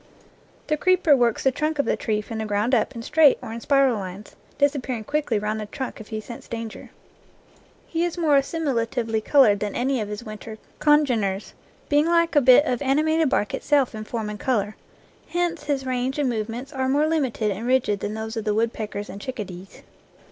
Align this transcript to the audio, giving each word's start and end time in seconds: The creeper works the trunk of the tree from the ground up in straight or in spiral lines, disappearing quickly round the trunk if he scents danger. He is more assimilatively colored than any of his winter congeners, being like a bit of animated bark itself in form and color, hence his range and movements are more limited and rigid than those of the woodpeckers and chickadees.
The 0.65 0.77
creeper 0.77 1.15
works 1.15 1.43
the 1.43 1.51
trunk 1.51 1.77
of 1.77 1.85
the 1.85 1.95
tree 1.95 2.21
from 2.21 2.39
the 2.39 2.45
ground 2.45 2.73
up 2.73 2.95
in 2.95 3.03
straight 3.03 3.37
or 3.39 3.53
in 3.53 3.61
spiral 3.61 3.97
lines, 3.99 4.35
disappearing 4.57 5.03
quickly 5.03 5.37
round 5.37 5.59
the 5.59 5.67
trunk 5.67 6.01
if 6.01 6.07
he 6.07 6.19
scents 6.19 6.47
danger. 6.47 6.89
He 7.85 8.03
is 8.03 8.17
more 8.17 8.35
assimilatively 8.35 9.21
colored 9.23 9.59
than 9.59 9.75
any 9.75 10.01
of 10.01 10.09
his 10.09 10.23
winter 10.23 10.57
congeners, 10.79 11.53
being 11.87 12.07
like 12.07 12.35
a 12.35 12.41
bit 12.41 12.65
of 12.65 12.81
animated 12.81 13.29
bark 13.29 13.53
itself 13.53 13.93
in 13.93 14.03
form 14.03 14.31
and 14.31 14.39
color, 14.39 14.75
hence 15.29 15.65
his 15.65 15.85
range 15.85 16.17
and 16.17 16.27
movements 16.27 16.73
are 16.73 16.89
more 16.89 17.05
limited 17.05 17.51
and 17.51 17.67
rigid 17.67 17.99
than 17.99 18.15
those 18.15 18.35
of 18.35 18.43
the 18.43 18.55
woodpeckers 18.55 19.07
and 19.07 19.21
chickadees. 19.21 19.83